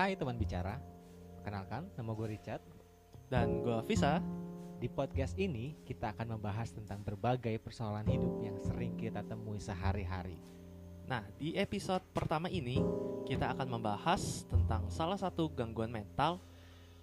Hai 0.00 0.16
teman 0.16 0.40
bicara, 0.40 0.80
kenalkan 1.44 1.84
nama 1.92 2.16
gue 2.16 2.32
Richard. 2.32 2.64
Dan 3.28 3.60
gue 3.60 3.84
Visa. 3.84 4.16
Di 4.80 4.88
podcast 4.88 5.36
ini 5.36 5.76
kita 5.84 6.16
akan 6.16 6.40
membahas 6.40 6.72
tentang 6.72 7.04
berbagai 7.04 7.60
persoalan 7.60 8.08
hidup 8.08 8.40
yang 8.40 8.56
sering 8.64 8.96
kita 8.96 9.20
temui 9.20 9.60
sehari-hari. 9.60 10.40
Nah, 11.04 11.20
di 11.36 11.52
episode 11.52 12.00
pertama 12.16 12.48
ini 12.48 12.80
kita 13.28 13.52
akan 13.52 13.76
membahas 13.76 14.48
tentang 14.48 14.88
salah 14.88 15.20
satu 15.20 15.52
gangguan 15.52 15.92
mental 15.92 16.40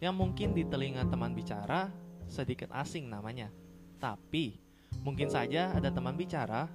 yang 0.02 0.18
mungkin 0.18 0.58
di 0.58 0.66
telinga 0.66 1.06
teman 1.06 1.38
bicara 1.38 1.94
sedikit 2.26 2.74
asing 2.74 3.06
namanya. 3.14 3.54
Tapi 4.02 4.58
mungkin 5.06 5.30
saja 5.30 5.70
ada 5.70 5.94
teman 5.94 6.18
bicara 6.18 6.66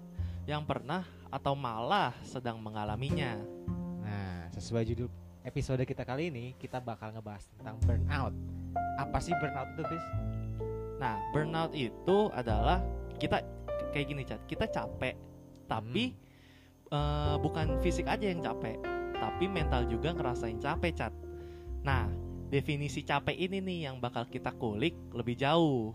yang 0.46 0.62
pernah 0.62 1.02
atau 1.34 1.58
malah 1.58 2.14
sedang 2.22 2.62
mengalaminya. 2.62 3.42
Nah, 4.06 4.46
sesuai 4.54 4.86
judul 4.86 5.21
episode 5.42 5.82
kita 5.82 6.06
kali 6.06 6.30
ini, 6.30 6.54
kita 6.58 6.78
bakal 6.78 7.10
ngebahas 7.14 7.46
tentang 7.58 7.76
burnout. 7.82 8.34
Apa 8.98 9.18
sih 9.18 9.34
burnout 9.36 9.68
itu, 9.74 9.82
Bis? 9.90 10.06
Nah, 11.02 11.18
burnout 11.34 11.72
itu 11.74 12.18
adalah 12.30 12.78
kita 13.18 13.42
kayak 13.90 14.06
gini, 14.06 14.22
Cat. 14.22 14.40
Kita 14.46 14.70
capek, 14.70 15.18
tapi 15.66 16.14
eh, 16.90 17.36
bukan 17.42 17.82
fisik 17.82 18.06
aja 18.06 18.30
yang 18.30 18.42
capek, 18.42 18.78
tapi 19.18 19.44
mental 19.50 19.86
juga 19.90 20.14
ngerasain 20.14 20.62
capek, 20.62 20.92
Cat. 20.94 21.14
Nah, 21.82 22.06
definisi 22.52 23.02
capek 23.02 23.34
ini 23.34 23.58
nih 23.58 23.78
yang 23.90 23.96
bakal 23.98 24.28
kita 24.30 24.54
kulik 24.54 24.94
lebih 25.10 25.34
jauh. 25.34 25.90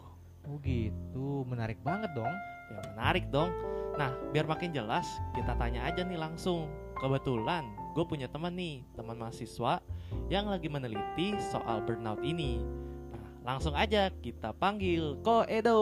Oh 0.47 0.57
gitu, 0.63 1.47
menarik 1.47 1.79
banget 1.83 2.11
dong. 2.15 2.35
Ya 2.67 2.79
menarik 2.95 3.31
dong. 3.31 3.51
Nah, 3.95 4.11
biar 4.35 4.43
makin 4.43 4.75
jelas, 4.75 5.07
kita 5.33 5.55
tanya 5.55 5.87
aja 5.87 6.03
nih 6.03 6.19
langsung. 6.19 6.67
Kebetulan 6.97 7.86
gue 7.97 8.05
punya 8.05 8.29
teman 8.29 8.53
nih, 8.53 8.85
teman 8.93 9.17
mahasiswa 9.17 9.81
yang 10.29 10.45
lagi 10.45 10.69
meneliti 10.69 11.33
soal 11.49 11.81
burnout 11.81 12.21
ini. 12.21 12.61
Nah, 13.09 13.25
langsung 13.41 13.73
aja 13.73 14.13
kita 14.21 14.53
panggil 14.53 15.17
Ko 15.25 15.41
Edo. 15.49 15.81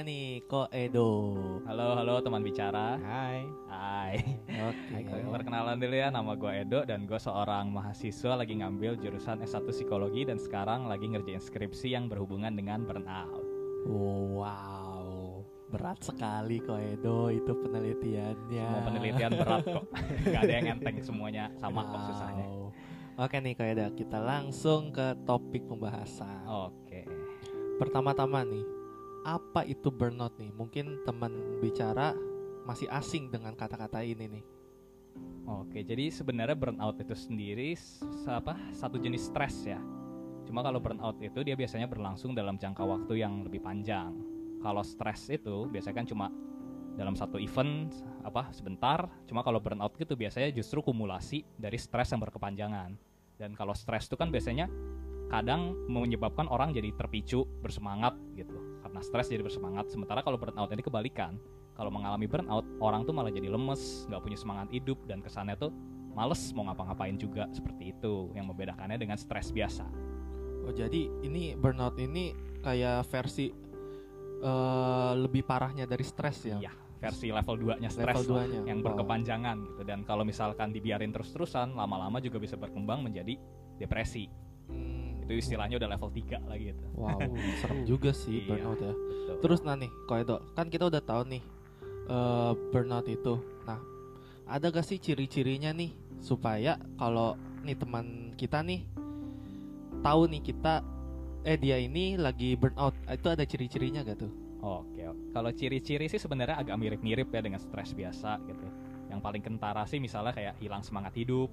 Dia 0.00 0.08
nih 0.08 0.48
Ko 0.48 0.64
Edo. 0.72 1.36
Halo, 1.68 1.92
halo 1.92 2.24
teman 2.24 2.40
bicara. 2.40 2.96
Hai. 3.04 3.44
Hai. 3.68 4.16
Oke. 4.48 4.96
Hai, 4.96 5.28
Perkenalan 5.28 5.76
dulu 5.76 5.92
ya, 5.92 6.08
nama 6.08 6.32
gue 6.32 6.52
Edo 6.56 6.88
dan 6.88 7.04
gue 7.04 7.20
seorang 7.20 7.68
mahasiswa 7.68 8.32
lagi 8.32 8.56
ngambil 8.64 8.96
jurusan 8.96 9.44
S1 9.44 9.60
Psikologi 9.68 10.24
dan 10.24 10.40
sekarang 10.40 10.88
lagi 10.88 11.04
ngerjain 11.04 11.44
skripsi 11.44 11.92
yang 11.92 12.08
berhubungan 12.08 12.48
dengan 12.56 12.80
burnout. 12.88 13.44
Wow, 13.92 15.44
berat 15.68 16.00
sekali 16.00 16.64
Ko 16.64 16.80
Edo 16.80 17.28
itu 17.28 17.52
penelitiannya. 17.60 18.68
Semua 18.72 18.88
penelitian 18.88 19.32
berat 19.36 19.64
kok. 19.68 19.84
Gak 20.32 20.42
ada 20.48 20.54
yang 20.64 20.80
enteng 20.80 20.96
semuanya 21.04 21.52
sama 21.60 21.84
kok 21.84 22.08
susahnya. 22.08 22.48
Wow. 22.48 22.72
Oke 23.28 23.36
nih 23.36 23.52
Ko 23.52 23.68
Edo, 23.68 23.92
kita 23.92 24.16
langsung 24.16 24.96
ke 24.96 25.12
topik 25.28 25.68
pembahasan. 25.68 26.48
Oke. 26.48 27.04
Pertama-tama 27.76 28.48
nih, 28.48 28.79
apa 29.24 29.66
itu 29.68 29.92
burnout 29.92 30.36
nih? 30.40 30.52
Mungkin 30.54 31.04
teman 31.04 31.60
bicara 31.60 32.16
masih 32.64 32.88
asing 32.92 33.28
dengan 33.32 33.56
kata-kata 33.56 34.00
ini 34.04 34.26
nih. 34.38 34.44
Oke, 35.50 35.82
jadi 35.82 36.12
sebenarnya 36.14 36.54
burnout 36.54 37.02
itu 37.02 37.16
sendiri 37.16 37.74
apa? 38.30 38.54
Satu 38.70 39.00
jenis 39.00 39.32
stres 39.32 39.66
ya. 39.66 39.80
Cuma 40.46 40.62
kalau 40.62 40.78
burnout 40.78 41.18
itu 41.18 41.42
dia 41.42 41.58
biasanya 41.58 41.90
berlangsung 41.90 42.34
dalam 42.34 42.58
jangka 42.58 42.82
waktu 42.86 43.22
yang 43.22 43.42
lebih 43.42 43.58
panjang. 43.62 44.14
Kalau 44.60 44.84
stres 44.84 45.26
itu 45.32 45.66
biasanya 45.72 45.96
kan 45.96 46.06
cuma 46.06 46.26
dalam 46.94 47.16
satu 47.16 47.40
event 47.40 47.90
apa 48.22 48.52
sebentar. 48.52 49.08
Cuma 49.24 49.40
kalau 49.40 49.58
burnout 49.58 49.96
itu 49.96 50.14
biasanya 50.14 50.52
justru 50.52 50.84
kumulasi 50.84 51.42
dari 51.56 51.80
stres 51.80 52.12
yang 52.12 52.20
berkepanjangan. 52.22 52.94
Dan 53.40 53.56
kalau 53.56 53.72
stres 53.72 54.04
itu 54.04 54.20
kan 54.20 54.28
biasanya 54.28 54.68
kadang 55.32 55.72
menyebabkan 55.88 56.44
orang 56.50 56.76
jadi 56.76 56.92
terpicu, 56.92 57.48
bersemangat 57.64 58.12
gitu. 58.36 58.59
Karena 59.00 59.16
stres 59.24 59.32
jadi 59.32 59.40
bersemangat. 59.40 59.88
Sementara 59.88 60.20
kalau 60.20 60.36
burnout 60.36 60.68
ini 60.76 60.84
kebalikan. 60.84 61.40
Kalau 61.72 61.88
mengalami 61.88 62.28
burnout, 62.28 62.68
orang 62.84 63.08
tuh 63.08 63.16
malah 63.16 63.32
jadi 63.32 63.48
lemes, 63.48 64.04
nggak 64.12 64.20
punya 64.20 64.36
semangat 64.36 64.68
hidup 64.68 65.00
dan 65.08 65.24
kesannya 65.24 65.56
tuh 65.56 65.72
males 66.12 66.52
mau 66.52 66.68
ngapa-ngapain 66.68 67.16
juga 67.16 67.48
seperti 67.48 67.96
itu 67.96 68.28
yang 68.36 68.44
membedakannya 68.52 69.00
dengan 69.00 69.16
stres 69.16 69.48
biasa. 69.56 69.88
Oh 70.68 70.74
jadi 70.76 71.08
ini 71.24 71.56
burnout 71.56 71.96
ini 71.96 72.36
kayak 72.60 73.08
versi 73.08 73.48
eh, 74.44 75.12
lebih 75.16 75.48
parahnya 75.48 75.88
dari 75.88 76.04
stres 76.04 76.44
ya? 76.44 76.60
Iya, 76.60 76.76
versi 77.00 77.32
level 77.32 77.56
2-nya 77.56 77.88
stres 77.88 78.12
Level 78.20 78.36
lah, 78.36 78.44
2-nya. 78.44 78.60
yang 78.68 78.84
Wow. 78.84 78.92
berkepanjangan 78.92 79.56
gitu 79.64 79.82
dan 79.88 80.04
kalau 80.04 80.28
misalkan 80.28 80.76
dibiarin 80.76 81.08
terus-terusan 81.08 81.72
lama-lama 81.72 82.20
juga 82.20 82.36
bisa 82.36 82.60
berkembang 82.60 83.00
menjadi 83.00 83.40
depresi. 83.80 84.28
Hmm, 84.68 84.99
Itu 85.30 85.38
istilahnya 85.38 85.78
udah 85.78 85.94
level 85.94 86.10
3 86.10 86.42
lagi 86.50 86.74
gitu. 86.74 86.82
Wow, 86.98 87.22
serem 87.62 87.86
juga 87.86 88.10
sih 88.10 88.42
Iya. 88.42 88.46
burnout 88.50 88.82
ya. 88.82 88.90
Betul. 88.90 89.36
Terus 89.46 89.60
nah 89.62 89.78
nih, 89.78 89.90
Edo, 90.18 90.42
kan 90.58 90.66
kita 90.66 90.90
udah 90.90 90.98
tahu 90.98 91.22
nih 91.30 91.42
eh, 92.10 92.52
burnout 92.74 93.06
itu. 93.06 93.38
Nah, 93.62 93.78
ada 94.50 94.66
gak 94.74 94.82
sih 94.82 94.98
ciri-cirinya 94.98 95.70
nih 95.70 95.94
supaya 96.18 96.74
kalau 96.98 97.38
nih 97.62 97.78
teman 97.78 98.34
kita 98.34 98.58
nih 98.66 98.82
tahu 100.02 100.26
nih 100.26 100.42
kita 100.42 100.82
eh 101.46 101.54
dia 101.54 101.78
ini 101.78 102.18
lagi 102.18 102.58
burnout, 102.58 102.98
itu 103.06 103.28
ada 103.30 103.46
ciri-cirinya 103.46 104.02
gak 104.02 104.26
tuh? 104.26 104.32
Oke, 104.60 105.06
oke. 105.08 105.32
kalau 105.32 105.54
ciri-ciri 105.54 106.04
sih 106.10 106.18
sebenarnya 106.20 106.58
agak 106.58 106.76
mirip-mirip 106.76 107.30
ya 107.32 107.40
dengan 107.40 107.62
stres 107.62 107.94
biasa 107.94 108.42
gitu. 108.44 108.66
Yang 109.08 109.20
paling 109.22 109.42
kentara 109.46 109.86
sih 109.86 110.02
misalnya 110.02 110.34
kayak 110.34 110.58
hilang 110.60 110.82
semangat 110.84 111.14
hidup, 111.16 111.48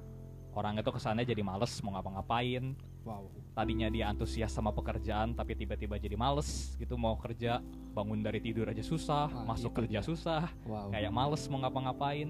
orang 0.58 0.76
itu 0.76 0.90
kesannya 0.92 1.24
jadi 1.24 1.40
males 1.40 1.72
mau 1.86 1.96
ngapa-ngapain, 1.96 2.76
Wow. 3.08 3.32
tadinya 3.56 3.88
dia 3.88 4.12
antusias 4.12 4.52
sama 4.52 4.70
pekerjaan 4.70 5.32
tapi 5.32 5.56
tiba-tiba 5.56 5.96
jadi 5.96 6.14
males 6.14 6.76
gitu 6.76 6.94
mau 6.94 7.16
kerja 7.16 7.64
bangun 7.96 8.20
dari 8.20 8.38
tidur 8.38 8.68
aja 8.68 8.84
susah 8.84 9.32
Nah, 9.32 9.48
masuk 9.50 9.72
itu 9.72 9.78
kerja 9.80 10.00
dia. 10.00 10.06
susah 10.06 10.44
Wow. 10.68 10.92
kayak 10.92 11.10
males 11.10 11.42
mau 11.48 11.64
ngapa-ngapain 11.64 12.30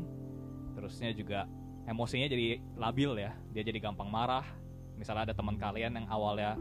terusnya 0.72 1.10
juga 1.12 1.50
emosinya 1.84 2.30
jadi 2.30 2.62
labil 2.78 3.18
ya 3.18 3.34
dia 3.52 3.64
jadi 3.66 3.82
gampang 3.82 4.08
marah 4.08 4.46
misalnya 4.96 5.30
ada 5.30 5.36
teman 5.36 5.58
kalian 5.58 5.98
yang 5.98 6.08
awalnya 6.08 6.54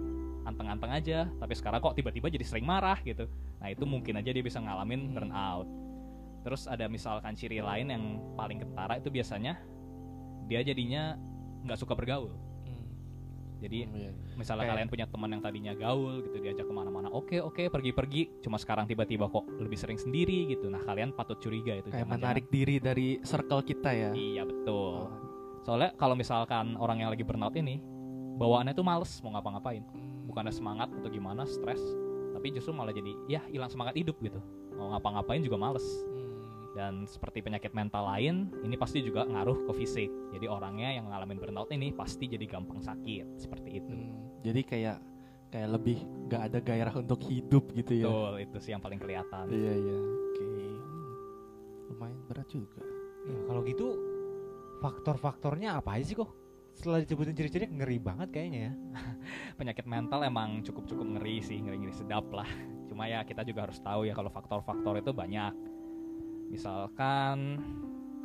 anteng-anteng 0.43 0.91
aja 0.91 1.29
tapi 1.37 1.53
sekarang 1.53 1.79
kok 1.79 1.93
tiba-tiba 1.93 2.27
jadi 2.27 2.43
sering 2.43 2.65
marah 2.65 2.97
gitu 3.05 3.29
nah 3.61 3.69
itu 3.69 3.85
mungkin 3.85 4.17
aja 4.17 4.33
dia 4.33 4.41
bisa 4.41 4.59
ngalamin 4.59 5.01
Hmm. 5.03 5.15
burnout 5.15 5.69
terus 6.41 6.65
ada 6.65 6.87
misalkan 6.87 7.35
ciri 7.35 7.59
lain 7.59 7.91
yang 7.91 8.05
paling 8.35 8.63
kentara 8.63 8.97
itu 8.97 9.11
biasanya 9.11 9.59
dia 10.47 10.63
jadinya 10.63 11.19
nggak 11.67 11.75
suka 11.75 11.91
bergaul. 11.91 12.31
Jadi 13.57 13.79
Hmm, 13.83 13.97
iya. 13.97 14.11
misalnya 14.35 14.63
Kayak- 14.63 14.73
kalian 14.77 14.89
punya 14.89 15.07
teman 15.07 15.29
yang 15.29 15.41
tadinya 15.41 15.73
gaul 15.73 16.21
gitu 16.21 16.37
diajak 16.39 16.63
ke 16.63 16.75
mana-mana 16.75 17.09
oke 17.09 17.37
oke 17.43 17.63
pergi-pergi 17.67 18.23
cuma 18.41 18.57
sekarang 18.57 18.85
tiba-tiba 18.85 19.27
kok 19.27 19.49
lebih 19.57 19.75
sering 19.75 19.97
sendiri 19.97 20.49
gitu 20.49 20.67
nah 20.67 20.79
kalian 20.79 21.11
patut 21.11 21.37
curiga 21.37 21.73
itu 21.75 21.89
Kayak 21.89 22.05
jangan-jangan- 22.05 22.21
menarik 22.21 22.47
diri 22.47 22.77
dari 22.77 23.09
circle 23.21 23.63
kita 23.63 23.91
ya. 23.91 24.11
iya 24.13 24.43
betul 24.43 24.97
Oh. 25.03 25.11
soalnya 25.63 25.91
kalau 25.95 26.13
misalkan 26.13 26.77
orang 26.77 27.01
yang 27.01 27.09
lagi 27.09 27.23
burnout 27.23 27.55
ini 27.55 27.81
bawaannya 28.37 28.73
tuh 28.73 28.85
males 28.85 29.09
mau 29.21 29.33
ngapa-ngapain 29.33 29.81
bukannya 30.25 30.51
semangat 30.51 30.93
atau 30.93 31.09
gimana 31.09 31.43
stres 31.43 31.81
tapi 32.31 32.53
justru 32.53 32.71
malah 32.71 32.93
jadi 32.93 33.17
ya 33.27 33.41
hilang 33.47 33.67
semangat 33.67 33.97
hidup 33.97 34.21
gitu 34.21 34.37
mau 34.71 34.93
ngapa-ngapain 34.93 35.41
juga 35.41 35.57
males. 35.57 35.83
Dan 36.77 37.09
seperti 37.09 37.41
penyakit 37.41 37.73
mental 37.73 38.05
lain 38.05 38.53
ini 38.61 38.77
pasti 38.77 39.01
juga 39.01 39.25
ngaruh 39.25 39.65
ke 39.65 39.73
fisik 39.75 40.13
jadi 40.31 40.47
orangnya 40.47 40.93
yang 40.93 41.09
ngalamin 41.09 41.41
burnout 41.41 41.73
ini 41.73 41.89
pasti 41.91 42.29
jadi 42.29 42.45
gampang 42.45 42.79
sakit 42.79 43.41
seperti 43.41 43.81
itu 43.81 43.89
Hmm, 43.89 44.13
jadi 44.45 44.61
kayak 44.61 44.99
kayak 45.49 45.69
lebih 45.73 45.99
gak 46.29 46.53
ada 46.53 46.59
gairah 46.61 46.95
untuk 46.95 47.25
hidup 47.25 47.73
gitu 47.73 47.97
ya. 47.97 48.05
betul 48.05 48.33
itu 48.39 48.57
sih 48.61 48.71
yang 48.77 48.83
paling 48.83 49.01
kelihatan 49.01 49.47
Iya 49.49 49.73
iya. 49.73 49.97
Oke. 49.97 50.45
Hmm, 50.45 50.77
Lumayan 51.89 52.21
berat 52.29 52.49
juga. 52.51 52.83
Ya, 53.25 53.39
kalau 53.47 53.61
gitu 53.63 53.87
faktor-faktornya 54.77 55.81
apa 55.81 55.97
aja 55.97 56.05
sih 56.05 56.17
kok? 56.17 56.31
Setelah 56.77 57.01
disebutin 57.01 57.33
ciri-ciri 57.33 57.67
ngeri 57.73 57.97
banget 57.97 58.29
kayaknya 58.31 58.61
ya. 58.69 58.73
penyakit 59.59 59.89
mental 59.89 60.21
emang 60.23 60.61
cukup-cukup 60.61 61.07
ngeri 61.17 61.41
sih, 61.41 61.57
ngeri-ngeri 61.57 61.95
sedap 61.95 62.29
lah. 62.29 62.47
Cuma 62.85 63.09
ya 63.09 63.25
kita 63.25 63.41
juga 63.43 63.65
harus 63.65 63.81
tahu 63.81 64.05
ya 64.05 64.13
kalau 64.13 64.29
faktor-faktor 64.29 65.01
itu 65.01 65.11
banyak. 65.11 65.55
Misalkan 66.51 67.61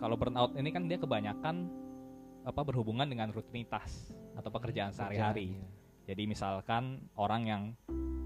kalau 0.02 0.18
burnout 0.18 0.58
ini 0.58 0.70
kan 0.74 0.90
dia 0.90 0.98
kebanyakan 0.98 1.70
apa 2.42 2.62
berhubungan 2.66 3.06
dengan 3.06 3.30
rutinitas 3.30 4.10
atau 4.34 4.50
pekerjaan 4.50 4.90
sehari-hari. 4.90 5.54
Kerjaan, 5.54 6.10
Jadi 6.10 6.24
misalkan 6.26 6.84
orang 7.14 7.44
yang 7.46 7.64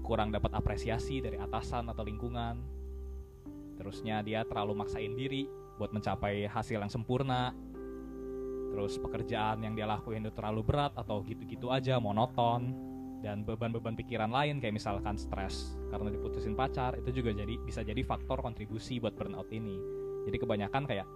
kurang 0.00 0.32
dapat 0.32 0.56
apresiasi 0.56 1.20
dari 1.20 1.36
atasan 1.36 1.92
atau 1.92 2.06
lingkungan. 2.06 2.64
Terusnya 3.76 4.24
dia 4.24 4.46
terlalu 4.48 4.72
maksain 4.80 5.12
diri 5.12 5.44
buat 5.76 5.92
mencapai 5.92 6.48
hasil 6.48 6.80
yang 6.80 6.92
sempurna. 6.92 7.52
terus 8.66 9.00
pekerjaan 9.00 9.64
yang 9.64 9.72
dia 9.72 9.88
lakuin 9.88 10.20
itu 10.20 10.36
terlalu 10.36 10.60
berat 10.60 10.92
atau 11.00 11.24
gitu-gitu 11.24 11.72
aja 11.72 11.96
monoton 11.96 12.76
dan 13.24 13.42
beban-beban 13.42 13.96
pikiran 13.96 14.28
lain 14.28 14.60
kayak 14.60 14.76
misalkan 14.76 15.16
stres 15.16 15.76
karena 15.88 16.12
diputusin 16.12 16.52
pacar 16.52 16.96
itu 17.00 17.22
juga 17.22 17.32
jadi 17.32 17.56
bisa 17.64 17.80
jadi 17.80 18.00
faktor 18.04 18.44
kontribusi 18.44 19.00
buat 19.00 19.16
burnout 19.16 19.48
ini 19.52 19.80
jadi 20.28 20.36
kebanyakan 20.36 20.84
kayak 20.84 21.06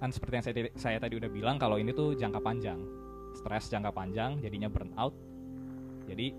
kan 0.00 0.08
seperti 0.12 0.34
yang 0.36 0.44
saya, 0.44 0.54
saya 0.76 0.96
tadi 1.00 1.20
udah 1.20 1.30
bilang 1.32 1.56
kalau 1.56 1.76
ini 1.76 1.92
tuh 1.92 2.16
jangka 2.16 2.40
panjang 2.40 2.80
stres 3.36 3.72
jangka 3.72 3.92
panjang 3.92 4.40
jadinya 4.40 4.68
burnout 4.68 5.12
jadi 6.08 6.32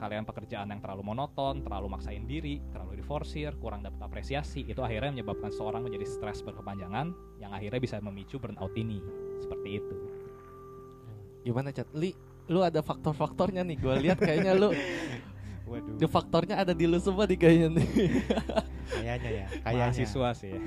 kalian 0.00 0.24
pekerjaan 0.24 0.72
yang 0.72 0.80
terlalu 0.80 1.12
monoton, 1.12 1.60
terlalu 1.60 1.92
maksain 1.92 2.24
diri, 2.24 2.56
terlalu 2.72 3.04
diforsir, 3.04 3.52
kurang 3.60 3.84
dapat 3.84 4.00
apresiasi, 4.08 4.64
itu 4.64 4.80
akhirnya 4.80 5.20
menyebabkan 5.20 5.52
seorang 5.52 5.84
menjadi 5.84 6.08
stres 6.08 6.40
berkepanjangan 6.40 7.12
yang 7.36 7.52
akhirnya 7.52 7.76
bisa 7.76 8.00
memicu 8.00 8.40
burnout 8.40 8.72
ini. 8.80 9.04
Seperti 9.44 9.68
itu. 9.76 9.94
Gimana 11.44 11.68
Chat? 11.68 11.88
Li, 11.92 12.16
lu 12.50 12.60
ada 12.66 12.82
faktor-faktornya 12.82 13.62
nih. 13.62 13.76
Gue 13.78 13.94
lihat 14.02 14.18
kayaknya 14.18 14.58
lu 14.58 14.74
Waduh. 15.70 16.02
di 16.02 16.06
faktornya 16.10 16.58
ada 16.58 16.74
di 16.74 16.82
lu 16.90 16.98
semua 16.98 17.30
nih 17.30 17.38
kayaknya 17.38 17.68
nih. 17.78 17.88
Kayaknya 18.90 19.30
ya, 19.30 19.46
kayaknya. 19.62 19.86
Mahasiswa 19.86 20.28
sih 20.34 20.50
ya. 20.50 20.60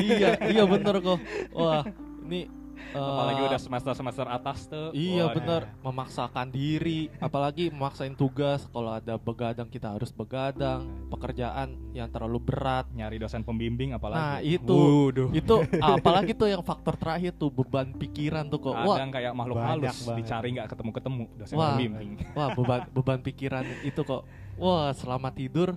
Iya, 0.00 0.30
iya 0.48 0.64
bener 0.64 0.94
kok. 1.04 1.20
Wah, 1.52 1.84
ini 2.24 2.48
Apalagi 2.92 3.40
udah 3.40 3.60
semester-semester 3.60 4.26
atas 4.28 4.68
tuh. 4.68 4.92
Iya 4.92 5.28
Wah, 5.28 5.34
bener 5.34 5.62
memaksakan 5.80 6.52
diri, 6.52 7.08
apalagi 7.18 7.72
memaksain 7.72 8.12
tugas. 8.12 8.68
Kalau 8.68 8.92
ada 8.92 9.16
begadang 9.16 9.68
kita 9.68 9.96
harus 9.96 10.12
begadang. 10.12 10.84
Pekerjaan 11.08 11.76
yang 11.92 12.08
terlalu 12.08 12.38
berat. 12.42 12.84
nyari 12.92 13.16
dosen 13.16 13.40
pembimbing 13.40 13.96
apalagi. 13.96 14.20
Nah 14.20 14.38
itu, 14.44 14.76
Waduh. 15.08 15.28
itu 15.32 15.54
apalagi 15.96 16.32
tuh 16.36 16.48
yang 16.50 16.60
faktor 16.60 16.98
terakhir 16.98 17.32
tuh 17.34 17.48
beban 17.48 17.96
pikiran 17.96 18.48
tuh 18.48 18.60
kok. 18.60 18.74
Wah, 18.76 18.96
Kadang 19.00 19.12
kayak 19.12 19.32
makhluk 19.32 19.56
Banyak 19.56 19.70
halus 19.88 19.98
banget. 20.04 20.18
dicari 20.20 20.48
nggak 20.52 20.68
ketemu-ketemu 20.68 21.24
dosen 21.40 21.54
Wah. 21.56 21.68
pembimbing. 21.72 22.10
wah 22.36 22.48
beban 22.52 22.80
beban 22.96 23.20
pikiran 23.24 23.64
itu 23.82 24.00
kok. 24.02 24.22
Wah 24.60 24.92
selama 24.92 25.32
tidur 25.32 25.72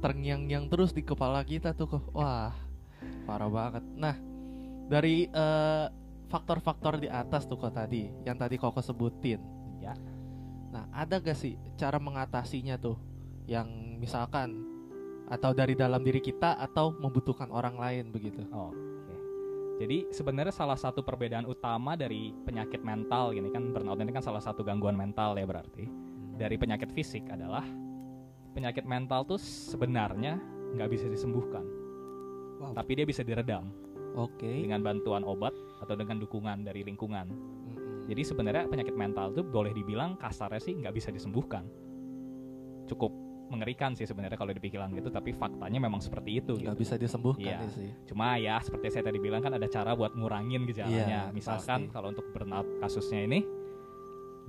terngiang-ngiang 0.00 0.66
terus 0.66 0.90
di 0.90 1.02
kepala 1.04 1.44
kita 1.44 1.76
tuh 1.76 1.98
kok. 1.98 2.04
Wah 2.12 2.50
parah 3.22 3.50
banget. 3.50 3.84
Nah 3.94 4.14
dari 4.88 5.26
eh, 5.26 5.86
faktor-faktor 6.32 6.96
di 6.96 7.12
atas 7.12 7.44
tuh 7.44 7.60
kok 7.60 7.76
tadi, 7.76 8.08
yang 8.24 8.40
tadi 8.40 8.56
kok 8.56 8.72
sebutin. 8.80 9.36
Ya. 9.84 9.92
Nah, 10.72 10.88
ada 10.88 11.20
gak 11.20 11.36
sih 11.36 11.60
cara 11.76 12.00
mengatasinya 12.00 12.80
tuh 12.80 12.96
yang 13.44 13.68
misalkan 14.00 14.64
atau 15.28 15.52
dari 15.52 15.76
dalam 15.76 16.00
diri 16.00 16.24
kita 16.24 16.56
atau 16.56 16.96
membutuhkan 16.96 17.52
orang 17.52 17.76
lain 17.76 18.08
begitu? 18.08 18.48
Oke. 18.48 19.16
Jadi 19.84 20.08
sebenarnya 20.08 20.54
salah 20.56 20.80
satu 20.80 21.04
perbedaan 21.04 21.44
utama 21.44 21.92
dari 21.92 22.32
penyakit 22.48 22.80
mental 22.80 23.36
gini 23.36 23.52
kan 23.52 23.68
burnout 23.68 24.00
ini 24.00 24.12
kan 24.16 24.24
salah 24.24 24.40
satu 24.40 24.64
gangguan 24.64 24.96
mental 24.96 25.36
ya 25.36 25.44
berarti 25.44 25.84
dari 26.40 26.56
penyakit 26.56 26.88
fisik 26.96 27.28
adalah 27.28 27.64
penyakit 28.56 28.84
mental 28.88 29.24
tuh 29.28 29.40
sebenarnya 29.40 30.40
nggak 30.72 30.88
bisa 30.88 31.06
disembuhkan, 31.08 31.64
Wow. 32.62 32.72
tapi 32.78 32.96
dia 32.96 33.04
bisa 33.04 33.20
diredam 33.20 33.68
Oke. 34.16 34.64
dengan 34.64 34.84
bantuan 34.84 35.24
obat 35.24 35.54
atau 35.80 35.94
dengan 35.96 36.20
dukungan 36.20 36.62
dari 36.66 36.84
lingkungan. 36.84 37.26
Jadi 38.10 38.22
sebenarnya 38.26 38.66
penyakit 38.66 38.92
mental 38.98 39.30
tuh 39.32 39.46
boleh 39.46 39.70
dibilang 39.70 40.18
kasarnya 40.18 40.60
sih 40.60 40.74
nggak 40.74 40.94
bisa 40.94 41.08
disembuhkan. 41.14 41.64
Cukup 42.90 43.14
mengerikan 43.52 43.92
sih 43.92 44.08
sebenarnya 44.08 44.40
kalau 44.40 44.56
dipikiran 44.56 44.88
gitu, 44.96 45.12
tapi 45.12 45.36
faktanya 45.36 45.76
memang 45.76 46.00
seperti 46.00 46.40
itu. 46.40 46.56
nggak 46.56 46.72
gitu. 46.76 46.82
bisa 46.88 46.94
disembuhkan 46.96 47.60
ya 47.60 47.68
sih. 47.68 47.92
Cuma 48.08 48.40
ya 48.40 48.56
seperti 48.64 48.88
saya 48.88 49.12
tadi 49.12 49.20
bilang 49.20 49.44
kan 49.44 49.52
ada 49.52 49.68
cara 49.68 49.92
buat 49.92 50.16
ngurangin 50.16 50.64
gejalanya. 50.64 51.28
Iya, 51.28 51.36
Misalkan 51.36 51.88
pasti. 51.88 51.94
kalau 51.94 52.08
untuk 52.16 52.26
burnout 52.32 52.68
kasusnya 52.80 53.28
ini 53.28 53.44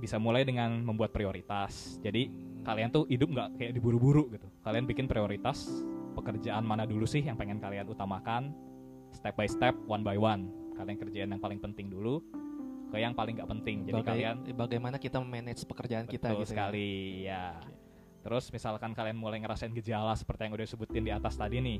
bisa 0.00 0.16
mulai 0.18 0.42
dengan 0.42 0.82
membuat 0.82 1.12
prioritas. 1.12 2.00
Jadi 2.02 2.32
kalian 2.64 2.90
tuh 2.90 3.04
hidup 3.06 3.28
nggak 3.30 3.48
kayak 3.60 3.72
diburu-buru 3.76 4.32
gitu. 4.32 4.48
Kalian 4.64 4.88
bikin 4.88 5.06
prioritas 5.06 5.68
pekerjaan 6.16 6.64
mana 6.64 6.88
dulu 6.88 7.04
sih 7.04 7.20
yang 7.20 7.36
pengen 7.36 7.60
kalian 7.60 7.84
utamakan 7.86 8.50
step 9.14 9.34
by 9.38 9.46
step, 9.46 9.74
one 9.86 10.02
by 10.02 10.18
one. 10.18 10.50
Kalian 10.74 10.98
kerjaan 10.98 11.28
yang 11.30 11.42
paling 11.42 11.62
penting 11.62 11.88
dulu 11.88 12.18
ke 12.90 13.02
yang 13.02 13.14
paling 13.14 13.34
nggak 13.38 13.50
penting. 13.50 13.76
Jadi 13.86 13.94
Bagai- 13.98 14.10
kalian 14.10 14.36
bagaimana 14.54 14.96
kita 15.02 15.18
memanage 15.18 15.66
pekerjaan 15.66 16.06
kita 16.06 16.30
gitu 16.34 16.42
ya. 16.42 16.46
sekali 16.46 16.90
ya. 17.26 17.44
Terus 18.24 18.48
misalkan 18.54 18.96
kalian 18.96 19.18
mulai 19.18 19.42
ngerasain 19.42 19.74
gejala 19.74 20.14
seperti 20.16 20.48
yang 20.48 20.52
udah 20.56 20.64
disebutin 20.64 21.04
di 21.04 21.12
atas 21.12 21.36
tadi 21.36 21.60
nih, 21.60 21.78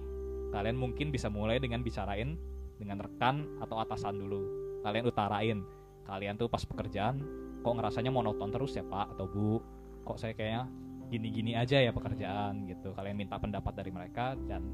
kalian 0.53 0.77
mungkin 0.77 1.09
bisa 1.09 1.33
mulai 1.33 1.57
dengan 1.57 1.81
bicarain 1.81 2.37
dengan 2.77 3.01
rekan 3.01 3.47
atau 3.63 3.81
atasan 3.81 4.21
dulu. 4.21 4.43
Kalian 4.85 5.09
utarain, 5.09 5.59
kalian 6.05 6.37
tuh 6.37 6.53
pas 6.53 6.61
pekerjaan 6.67 7.23
kok 7.65 7.73
ngerasanya 7.81 8.13
monoton 8.13 8.53
terus 8.53 8.77
ya 8.77 8.85
Pak 8.85 9.17
atau 9.17 9.25
Bu, 9.25 9.57
kok 10.05 10.21
saya 10.21 10.37
kayaknya 10.37 10.69
gini-gini 11.09 11.57
aja 11.57 11.81
ya 11.81 11.97
pekerjaan 11.97 12.69
gitu. 12.69 12.93
Kalian 12.93 13.17
minta 13.17 13.41
pendapat 13.41 13.73
dari 13.73 13.89
mereka 13.89 14.37
dan 14.45 14.69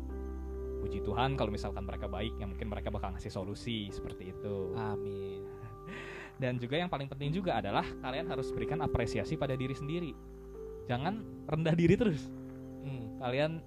puji 0.81 1.05
Tuhan 1.05 1.37
kalau 1.37 1.53
misalkan 1.53 1.85
mereka 1.85 2.09
baik 2.09 2.35
ya 2.41 2.49
mungkin 2.49 2.67
mereka 2.73 2.89
bakal 2.89 3.13
ngasih 3.15 3.31
solusi 3.31 3.93
seperti 3.93 4.33
itu. 4.33 4.73
Amin. 4.75 5.45
Dan 6.41 6.57
juga 6.57 6.81
yang 6.81 6.89
paling 6.89 7.05
penting 7.05 7.37
juga 7.37 7.61
adalah 7.61 7.85
kalian 8.01 8.25
harus 8.33 8.49
berikan 8.51 8.81
apresiasi 8.81 9.37
pada 9.37 9.53
diri 9.53 9.77
sendiri. 9.77 10.17
Jangan 10.89 11.45
rendah 11.45 11.77
diri 11.77 11.95
terus. 12.01 12.33
Hmm. 12.81 13.21
Kalian 13.21 13.61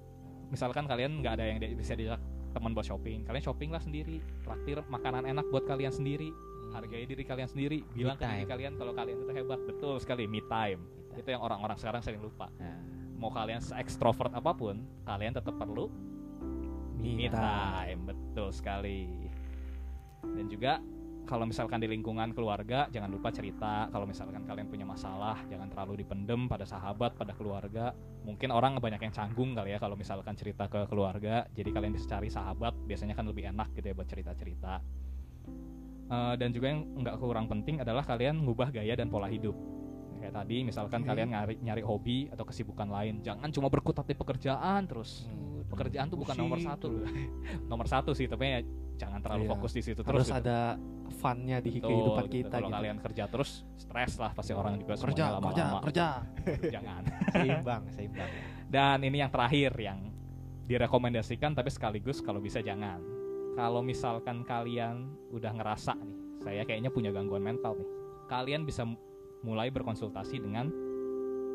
misalkan 0.50 0.90
kalian 0.90 1.22
nggak 1.22 1.34
ada 1.38 1.46
yang 1.46 1.62
bisa 1.78 1.94
diajak 1.94 2.22
teman 2.54 2.74
buat 2.74 2.86
shopping, 2.86 3.26
kalian 3.26 3.44
shopping 3.46 3.70
lah 3.74 3.82
sendiri, 3.82 4.22
traktir 4.46 4.78
makanan 4.86 5.26
enak 5.26 5.46
buat 5.50 5.66
kalian 5.66 5.90
sendiri, 5.90 6.30
hargai 6.70 7.10
diri 7.10 7.26
kalian 7.26 7.50
sendiri, 7.50 7.82
bilang 7.98 8.14
ke 8.14 8.26
diri 8.30 8.46
kalian 8.46 8.78
kalau 8.78 8.94
kalian 8.94 9.26
itu 9.26 9.34
hebat, 9.34 9.58
betul 9.66 9.98
sekali 9.98 10.30
me 10.30 10.42
time. 10.46 10.86
Itu 11.18 11.34
yang 11.34 11.42
orang-orang 11.42 11.78
sekarang 11.82 12.06
sering 12.06 12.22
lupa. 12.22 12.50
Nah, 12.62 12.78
Mau 13.18 13.32
kalian 13.32 13.64
se-extrovert 13.64 14.36
apa 14.36 14.52
pun, 14.52 14.84
kalian 15.08 15.32
tetap 15.32 15.56
perlu 15.56 15.88
Me 17.04 17.12
me 17.20 17.28
time. 17.28 18.08
betul 18.08 18.50
sekali. 18.56 19.28
Dan 20.24 20.48
juga 20.48 20.80
kalau 21.24 21.48
misalkan 21.48 21.80
di 21.80 21.88
lingkungan 21.88 22.32
keluarga 22.32 22.88
jangan 22.88 23.12
lupa 23.12 23.28
cerita. 23.32 23.92
Kalau 23.92 24.08
misalkan 24.08 24.48
kalian 24.48 24.72
punya 24.72 24.88
masalah, 24.88 25.40
jangan 25.52 25.68
terlalu 25.68 26.04
dipendem 26.04 26.48
pada 26.48 26.64
sahabat, 26.64 27.20
pada 27.20 27.36
keluarga. 27.36 27.92
Mungkin 28.24 28.56
orang 28.56 28.80
banyak 28.80 29.04
yang 29.04 29.14
canggung 29.14 29.52
kali 29.52 29.76
ya 29.76 29.80
kalau 29.84 30.00
misalkan 30.00 30.36
cerita 30.40 30.72
ke 30.72 30.88
keluarga. 30.88 31.44
Jadi 31.52 31.70
kalian 31.76 31.92
bisa 31.92 32.08
cari 32.08 32.32
sahabat, 32.32 32.72
biasanya 32.88 33.20
kan 33.20 33.28
lebih 33.28 33.52
enak 33.52 33.76
gitu 33.76 33.92
ya 33.92 33.96
buat 33.96 34.08
cerita-cerita. 34.08 34.80
Eh, 36.14 36.34
dan 36.40 36.50
juga 36.52 36.68
yang 36.72 36.88
nggak 37.00 37.16
kurang 37.20 37.48
penting 37.48 37.80
adalah 37.80 38.04
kalian 38.04 38.44
ngubah 38.44 38.70
gaya 38.76 38.94
dan 38.96 39.08
pola 39.08 39.32
hidup. 39.32 39.56
Kayak 40.20 40.40
tadi 40.40 40.58
misalkan 40.64 41.04
Oke. 41.04 41.08
kalian 41.12 41.30
nyari 41.36 41.56
nyari 41.60 41.84
hobi 41.84 42.32
atau 42.32 42.48
kesibukan 42.48 42.88
lain, 42.88 43.20
jangan 43.24 43.52
cuma 43.52 43.68
berkutat 43.68 44.08
di 44.08 44.16
pekerjaan 44.16 44.88
terus 44.88 45.28
Hmm. 45.28 45.53
Pekerjaan 45.74 46.08
tuh 46.08 46.18
bukan 46.22 46.36
nomor 46.38 46.60
satu 46.62 46.88
nomor 47.72 47.88
satu 47.90 48.14
sih 48.14 48.30
tapi 48.30 48.44
ya 48.46 48.62
jangan 48.94 49.20
terlalu 49.20 49.50
Iya. 49.50 49.52
fokus 49.58 49.72
di 49.74 49.82
situ 49.82 50.02
Harus 50.02 50.10
terus 50.10 50.28
gitu. 50.30 50.40
ada 50.46 50.60
funnya 51.18 51.58
di 51.60 51.72
Betul, 51.78 51.90
kehidupan 51.90 52.26
gitu. 52.30 52.34
kita 52.40 52.56
kalau 52.56 52.70
gitu. 52.70 52.78
kalian 52.78 52.98
kerja 53.02 53.24
terus 53.28 53.50
stres 53.76 54.14
lah 54.22 54.32
pasti 54.32 54.54
orang 54.54 54.78
juga 54.78 54.94
kerja, 54.96 55.02
semuanya 55.02 55.18
kerja, 55.18 55.36
lama-lama 55.42 55.80
kerja. 55.90 56.08
jangan 56.78 57.02
seimbang, 57.34 57.82
seimbang. 57.92 58.30
dan 58.70 58.98
ini 59.02 59.18
yang 59.20 59.32
terakhir 59.34 59.72
yang 59.76 60.00
direkomendasikan 60.64 61.52
tapi 61.52 61.70
sekaligus 61.70 62.24
kalau 62.24 62.40
bisa 62.40 62.64
jangan 62.64 63.02
kalau 63.54 63.84
misalkan 63.84 64.42
kalian 64.46 65.12
udah 65.30 65.52
ngerasa 65.54 65.94
nih 65.98 66.16
saya 66.40 66.62
kayaknya 66.64 66.90
punya 66.90 67.12
gangguan 67.12 67.44
mental 67.44 67.76
nih 67.76 67.90
kalian 68.26 68.64
bisa 68.64 68.88
mulai 69.44 69.68
berkonsultasi 69.70 70.40
dengan 70.40 70.72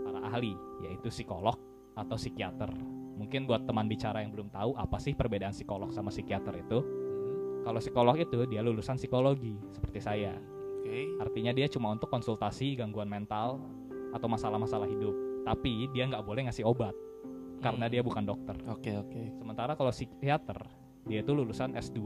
para 0.04 0.20
ahli 0.28 0.52
yaitu 0.84 1.08
psikolog 1.08 1.56
atau 1.96 2.14
psikiater 2.14 2.68
mungkin 3.18 3.44
buat 3.44 3.66
teman 3.66 3.84
bicara 3.84 4.22
yang 4.22 4.30
belum 4.30 4.48
tahu 4.48 4.72
apa 4.72 4.96
sih 4.96 5.12
perbedaan 5.12 5.50
psikolog 5.50 5.90
sama 5.90 6.08
psikiater 6.08 6.54
itu 6.56 6.78
kalau 7.60 7.78
psikolog 7.78 8.14
itu 8.14 8.46
dia 8.46 8.62
lulusan 8.62 8.94
psikologi 8.94 9.58
seperti 9.68 9.98
saya 9.98 10.38
Oke. 10.78 11.18
artinya 11.18 11.50
dia 11.50 11.66
cuma 11.66 11.90
untuk 11.90 12.06
konsultasi 12.06 12.78
gangguan 12.78 13.10
mental 13.10 13.58
atau 14.14 14.24
masalah-masalah 14.24 14.86
hidup 14.86 15.12
tapi 15.42 15.90
dia 15.90 16.06
nggak 16.06 16.22
boleh 16.22 16.46
ngasih 16.46 16.62
obat 16.62 16.94
karena 17.58 17.84
Hmm. 17.84 17.92
dia 17.92 18.02
bukan 18.02 18.22
dokter 18.22 18.54
Oke, 18.70 18.94
oke. 18.94 19.34
sementara 19.34 19.74
kalau 19.74 19.90
psikiater 19.90 20.62
dia 21.04 21.20
itu 21.20 21.34
lulusan 21.34 21.74
S2 21.74 21.98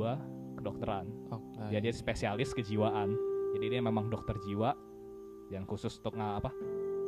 kedokteran 0.57 1.07
Oke. 1.29 1.69
jadi 1.69 1.85
dia 1.85 1.93
spesialis 1.93 2.57
kejiwaan 2.57 3.13
jadi 3.53 3.77
dia 3.77 3.81
memang 3.85 4.09
dokter 4.09 4.41
jiwa 4.41 4.73
yang 5.53 5.69
khusus 5.69 6.01
untuk 6.01 6.17
nga- 6.17 6.41
apa 6.41 6.49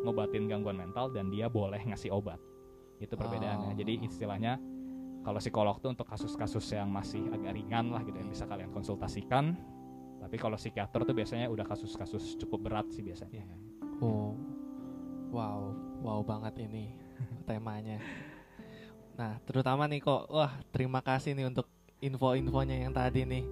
ngobatin 0.04 0.44
gangguan 0.44 0.76
mental 0.76 1.08
dan 1.08 1.32
dia 1.32 1.48
boleh 1.48 1.80
ngasih 1.80 2.12
obat 2.12 2.36
itu 3.02 3.14
perbedaannya. 3.14 3.74
Oh. 3.74 3.76
jadi 3.76 4.00
istilahnya 4.06 4.58
kalau 5.24 5.40
psikolog 5.40 5.80
tuh 5.80 5.96
untuk 5.96 6.04
kasus-kasus 6.04 6.64
yang 6.76 6.92
masih 6.92 7.24
agak 7.32 7.56
ringan 7.56 7.88
lah 7.88 8.04
gitu 8.04 8.20
yang 8.20 8.28
bisa 8.28 8.44
kalian 8.44 8.68
konsultasikan. 8.70 9.56
Tapi 10.20 10.36
kalau 10.36 10.56
psikiater 10.56 11.04
tuh 11.04 11.16
biasanya 11.16 11.48
udah 11.48 11.64
kasus-kasus 11.64 12.36
cukup 12.40 12.68
berat 12.68 12.86
sih 12.92 13.00
biasanya. 13.00 13.44
Oh. 14.04 14.36
Wow, 15.32 15.74
wow 16.04 16.20
banget 16.22 16.68
ini 16.68 16.92
temanya. 17.48 17.98
Nah, 19.16 19.40
terutama 19.48 19.88
nih 19.88 20.04
kok, 20.04 20.28
wah 20.28 20.52
terima 20.70 21.00
kasih 21.00 21.34
nih 21.34 21.48
untuk 21.48 21.66
info-infonya 22.04 22.84
yang 22.84 22.92
tadi 22.92 23.24
nih. 23.24 23.44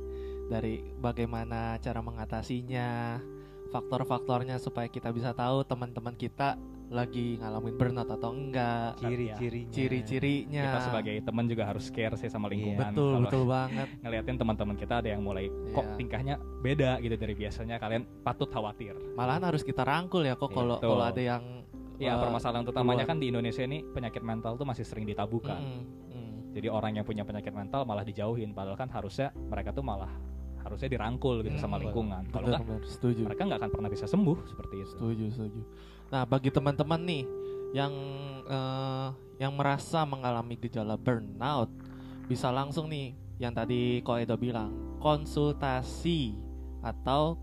Dari 0.53 0.85
bagaimana 1.01 1.81
cara 1.81 2.05
mengatasinya, 2.05 3.17
faktor-faktornya 3.73 4.61
supaya 4.61 4.91
kita 4.93 5.09
bisa 5.09 5.33
tahu 5.33 5.65
teman-teman 5.65 6.13
kita 6.13 6.61
lagi 6.93 7.37
ngalamin 7.37 7.75
burnout 7.75 8.07
atau 8.07 8.31
enggak, 8.31 8.97
Ciri-cirinya. 8.97 9.73
ciri-cirinya. 9.73 10.63
Kita 10.63 10.79
sebagai 10.83 11.15
teman 11.19 11.45
juga 11.47 11.65
harus 11.65 11.89
care 11.89 12.15
sih 12.15 12.29
sama 12.29 12.47
Iya. 12.47 12.53
lingkungan. 12.53 12.93
betul 12.93 13.11
Kalau 13.11 13.25
betul 13.27 13.45
banget. 13.47 13.89
ngeliatin 14.03 14.37
teman-teman 14.37 14.77
kita 14.77 14.95
ada 15.01 15.09
yang 15.09 15.21
mulai 15.21 15.45
kok 15.69 15.83
Iya. 15.83 15.97
tingkahnya 15.97 16.35
beda 16.61 16.91
gitu 16.99 17.17
dari 17.17 17.35
biasanya, 17.35 17.77
kalian 17.77 18.03
patut 18.21 18.47
khawatir. 18.47 18.95
Malahan 19.13 19.43
harus 19.43 19.61
kita 19.61 19.83
rangkul 19.83 20.23
ya 20.23 20.35
kok 20.35 20.47
Iya, 20.47 20.55
kalau 20.55 20.77
betul. 20.77 20.91
kalau 20.91 21.05
ada 21.07 21.23
yang 21.23 21.43
Ya 21.97 22.09
eh, 22.09 22.19
permasalahan 22.19 22.65
utamanya 22.65 23.05
keluar. 23.05 23.11
kan 23.11 23.17
di 23.17 23.27
Indonesia 23.29 23.63
ini 23.63 23.79
penyakit 23.85 24.21
mental 24.21 24.57
tuh 24.57 24.65
masih 24.65 24.83
sering 24.83 25.05
ditabukan. 25.05 25.55
mm, 25.55 25.83
mm. 26.11 26.31
Jadi 26.53 26.67
orang 26.67 26.99
yang 26.99 27.05
punya 27.05 27.23
penyakit 27.23 27.53
mental 27.53 27.85
malah 27.85 28.03
dijauhin, 28.03 28.51
padahal 28.51 28.75
kan 28.75 28.91
harusnya 28.91 29.31
mereka 29.47 29.71
tuh 29.71 29.81
malah 29.81 30.11
harusnya 30.59 30.89
dirangkul 30.89 31.43
gitu 31.43 31.55
sama 31.57 31.75
Hmm, 31.75 31.85
lingkungan. 31.87 32.23
Kalau 32.29 32.47
nggak, 32.49 32.63
mereka 33.21 33.43
nggak 33.45 33.59
akan 33.61 33.71
pernah 33.71 33.89
bisa 33.89 34.05
sembuh 34.05 34.39
seperti 34.45 34.75
itu. 34.79 34.91
Setuju, 34.91 35.25
setuju. 35.31 35.61
Nah, 36.12 36.28
bagi 36.28 36.52
teman-teman 36.52 37.00
nih 37.00 37.25
yang 37.73 37.92
eh, 38.45 39.09
yang 39.40 39.57
merasa 39.57 40.04
mengalami 40.04 40.61
gejala 40.61 40.95
burnout, 40.95 41.73
bisa 42.28 42.52
langsung 42.52 42.87
nih 42.87 43.16
yang 43.40 43.50
tadi 43.50 44.04
Ko 44.04 44.21
Edo 44.21 44.37
bilang, 44.37 44.71
konsultasi 45.00 46.37
atau 46.85 47.40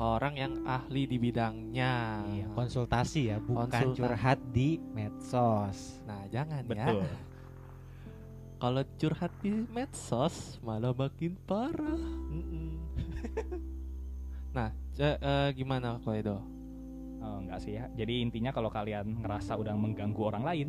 orang 0.00 0.34
yang 0.34 0.52
ahli 0.64 1.04
di 1.04 1.20
bidangnya. 1.20 2.24
Iya, 2.24 2.46
konsultasi 2.56 3.20
ya, 3.30 3.36
bukan 3.36 3.68
Konsultasi. 3.68 4.00
curhat 4.00 4.38
di 4.50 4.80
medsos. 4.96 6.00
Nah, 6.08 6.24
jangan 6.32 6.64
Betul. 6.64 7.04
ya. 7.04 7.20
Kalau 8.64 8.82
curhat 8.96 9.32
di 9.44 9.52
medsos 9.68 10.56
malah 10.64 10.96
makin 10.96 11.36
parah. 11.44 12.00
Nah, 14.56 14.72
c- 14.96 15.20
eh, 15.20 15.48
gimana 15.52 16.00
Ko 16.00 16.16
Edo? 16.16 16.40
Eh, 17.26 17.38
enggak 17.42 17.58
sih 17.58 17.72
ya. 17.74 17.90
Jadi 17.90 18.22
intinya 18.22 18.54
kalau 18.54 18.70
kalian 18.70 19.26
ngerasa 19.26 19.58
udah 19.58 19.74
mengganggu 19.74 20.22
orang 20.22 20.46
lain, 20.46 20.68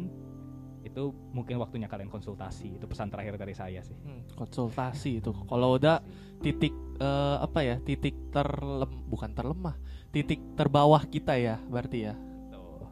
itu 0.81 1.13
mungkin 1.29 1.61
waktunya 1.61 1.85
kalian 1.85 2.09
konsultasi. 2.09 2.81
Itu 2.81 2.89
pesan 2.89 3.13
terakhir 3.13 3.37
dari 3.37 3.53
saya 3.53 3.85
sih. 3.85 3.93
Hmm, 4.01 4.25
konsultasi 4.33 5.21
itu. 5.21 5.29
Kalau 5.45 5.77
udah 5.77 6.01
titik 6.41 6.73
eh, 6.97 7.37
apa 7.37 7.59
ya 7.61 7.75
titik 7.81 8.33
terlem 8.33 8.89
bukan 9.09 9.33
terlemah 9.33 9.77
titik 10.13 10.41
terbawah 10.57 11.01
kita 11.05 11.37
ya 11.37 11.61
berarti 11.69 12.09
ya 12.09 12.13
Tuh. 12.53 12.89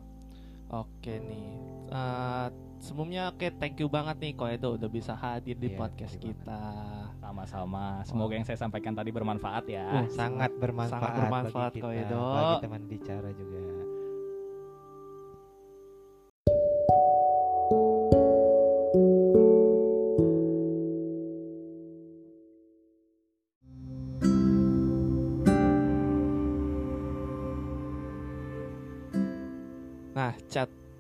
oke 0.69 1.13
nih 1.25 1.74
Eh, 1.85 2.47
sebelumnya 2.81 3.29
oke 3.29 3.47
thank 3.61 3.77
you 3.77 3.85
banget 3.85 4.17
nih 4.17 4.31
Ko 4.33 4.45
Edo 4.49 4.73
udah 4.73 4.89
bisa 4.89 5.13
hadir 5.13 5.53
di 5.57 5.69
Iya, 5.73 5.77
podcast 5.77 6.17
kita 6.17 6.61
Sama-sama. 7.21 8.01
Semoga 8.05 8.33
yang 8.37 8.45
saya 8.45 8.57
sampaikan 8.57 8.93
tadi 8.93 9.09
bermanfaat 9.09 9.65
ya. 9.69 9.85
Oh, 10.01 10.05
sangat 10.09 10.53
bermanfaat, 10.57 11.01
sangat 11.01 11.17
bermanfaat, 11.17 11.71
bagi 11.73 11.81
Ko 11.81 11.89
kita, 11.89 12.01
Edo. 12.09 12.25
bagi 12.25 12.55
teman 12.65 12.81
bicara 12.89 13.29
juga. 13.33 13.84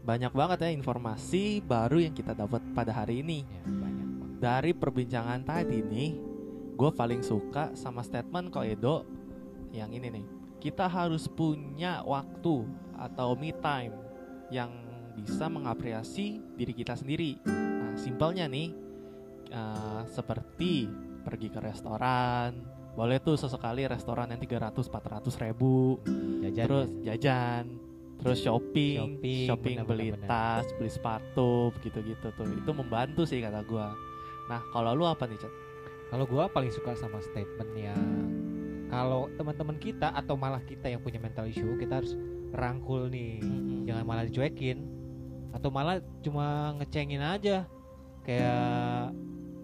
Banyak 0.05 0.31
banget 0.31 0.57
ya 0.61 0.69
informasi 0.69 1.65
baru 1.65 1.97
yang 1.97 2.13
kita 2.13 2.37
dapat 2.37 2.61
pada 2.77 2.93
hari 2.93 3.25
ini 3.25 3.41
Ya, 3.41 3.61
banyak 3.65 4.07
banget. 4.21 4.37
dari 4.37 4.71
perbincangan 4.71 5.41
tadi 5.41 5.81
nih, 5.81 6.11
gue 6.77 6.91
paling 6.93 7.25
suka 7.25 7.73
sama 7.73 8.05
statement 8.05 8.53
Ko 8.53 8.61
Edo 8.61 9.01
yang 9.73 9.89
ini 9.89 10.21
nih. 10.21 10.25
Kita 10.61 10.85
harus 10.85 11.25
punya 11.25 12.05
waktu 12.05 12.69
atau 12.95 13.33
me 13.33 13.49
time 13.57 13.93
yang 14.53 14.69
bisa 15.17 15.49
mengapresiasi 15.49 16.41
diri 16.53 16.73
kita 16.75 16.93
sendiri. 16.93 17.41
Nah, 17.45 17.97
simpelnya 17.97 18.45
nih, 18.45 18.69
eh, 19.49 20.01
seperti 20.09 20.85
pergi 21.25 21.49
ke 21.49 21.59
restoran, 21.59 22.61
boleh 22.93 23.19
tuh 23.19 23.35
sesekali 23.35 23.83
restoran 23.89 24.31
yang 24.31 24.39
300-400 24.39 25.35
ribu, 25.41 25.99
Jajan. 26.45 26.65
terus 26.65 26.87
jajan, 27.03 27.63
terus 28.21 28.39
shopping, 28.41 29.19
Shopping, 29.19 29.45
shopping, 29.47 29.75
bener, 29.83 29.89
beli 29.89 30.07
bener, 30.15 30.27
tas, 30.27 30.65
beli 30.79 30.91
sepatu, 30.91 31.69
gitu-gitu 31.83 32.27
tuh. 32.33 32.47
Itu 32.57 32.71
membantu 32.71 33.27
sih 33.27 33.43
kata 33.43 33.61
gua. 33.67 33.93
Nah, 34.49 34.61
kalau 34.71 34.93
lu 34.93 35.05
apa 35.05 35.25
nih, 35.25 35.37
Chat? 35.37 35.53
Kalau 36.09 36.25
gua 36.29 36.45
paling 36.49 36.69
suka 36.71 36.93
sama 36.95 37.19
statement 37.21 37.71
yang 37.75 38.01
kalau 38.87 39.27
teman-teman 39.35 39.77
kita 39.81 40.13
atau 40.13 40.37
malah 40.37 40.61
kita 40.63 40.87
yang 40.87 41.01
punya 41.01 41.17
mental 41.17 41.49
issue, 41.49 41.75
kita 41.75 41.99
harus 42.01 42.13
rangkul 42.53 43.09
nih. 43.09 43.41
Jangan 43.89 44.03
malah 44.05 44.23
dicuekin 44.25 44.85
atau 45.55 45.69
malah 45.71 46.03
cuma 46.19 46.75
ngecengin 46.79 47.23
aja 47.23 47.63
kayak 48.27 49.15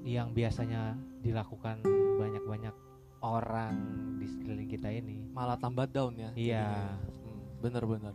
yang 0.07 0.31
biasanya 0.31 0.95
dilakukan 1.21 1.83
banyak-banyak 2.17 2.73
orang 3.21 3.75
di 4.17 4.25
sekeliling 4.25 4.69
kita 4.69 4.89
ini. 4.89 5.21
Malah 5.31 5.57
tambah 5.61 5.85
down 5.89 6.17
ya. 6.17 6.31
Iya. 6.33 6.67
Hmm, 7.05 7.41
Bener-bener. 7.61 8.13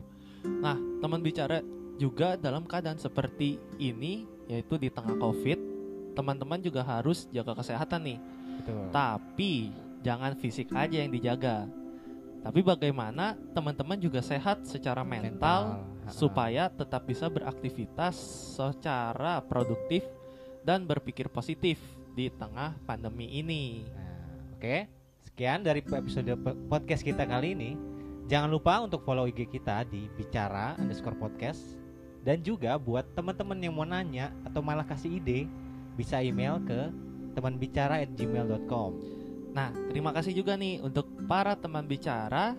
Nah, 0.63 0.77
teman 0.99 1.21
bicara 1.21 1.61
juga 1.97 2.37
dalam 2.37 2.65
keadaan 2.65 3.01
seperti 3.01 3.57
ini, 3.77 4.29
yaitu 4.47 4.77
di 4.77 4.93
tengah 4.93 5.17
COVID, 5.17 5.59
teman-teman 6.13 6.61
juga 6.61 6.81
harus 6.85 7.29
jaga 7.33 7.57
kesehatan 7.57 8.01
nih. 8.05 8.19
Betul. 8.63 8.83
Tapi 8.93 9.53
jangan 10.01 10.33
fisik 10.37 10.73
aja 10.73 10.97
yang 11.03 11.13
dijaga. 11.13 11.69
Tapi 12.47 12.63
bagaimana 12.63 13.35
teman-teman 13.53 13.99
juga 13.99 14.23
sehat 14.23 14.63
secara 14.65 15.03
mental, 15.03 15.83
Ha-ha. 15.83 16.15
supaya 16.15 16.71
tetap 16.71 17.03
bisa 17.03 17.27
beraktivitas 17.27 18.15
secara 18.55 19.43
produktif 19.43 20.07
dan 20.63 20.87
berpikir 20.87 21.27
positif 21.27 21.83
di 22.15 22.31
tengah 22.31 22.79
pandemi 22.87 23.29
ini. 23.35 23.83
Nah, 23.83 24.55
Oke, 24.57 24.87
sekian 25.27 25.61
dari 25.61 25.83
episode 25.85 26.33
po- 26.39 26.57
podcast 26.71 27.03
kita 27.03 27.27
kali 27.27 27.53
ini. 27.59 27.96
Jangan 28.27 28.51
lupa 28.51 28.83
untuk 28.83 29.07
follow 29.07 29.31
IG 29.31 29.47
kita 29.47 29.87
di 29.87 30.11
bicara 30.19 30.75
underscore 30.83 31.15
podcast 31.15 31.79
dan 32.27 32.43
juga 32.43 32.75
buat 32.75 33.07
teman-teman 33.15 33.59
yang 33.63 33.75
mau 33.79 33.87
nanya 33.87 34.35
atau 34.43 34.59
malah 34.59 34.83
kasih 34.83 35.23
ide 35.23 35.47
bisa 35.95 36.19
email 36.19 36.59
ke 36.67 36.91
temanbicara@gmail.com. 37.39 38.91
Nah, 39.55 39.71
terima 39.95 40.11
kasih 40.11 40.35
juga 40.35 40.59
nih 40.59 40.83
untuk 40.83 41.07
para 41.31 41.55
teman 41.55 41.87
bicara 41.87 42.59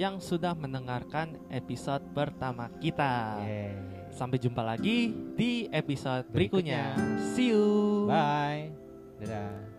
yang 0.00 0.16
sudah 0.16 0.56
mendengarkan 0.56 1.36
episode 1.52 2.00
pertama 2.16 2.72
kita. 2.80 3.36
Yeay. 3.44 3.76
Sampai 4.12 4.40
jumpa 4.40 4.64
lagi 4.64 5.12
di 5.36 5.68
episode 5.68 6.24
Berikutnya. 6.32 6.96
berikutnya. 6.96 7.36
See 7.36 7.52
you. 7.52 8.08
Bye. 8.08 8.72
Dadah. 9.20 9.71